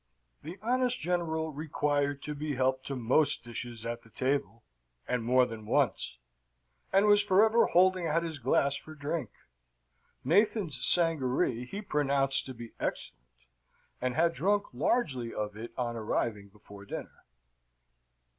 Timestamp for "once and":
5.67-7.05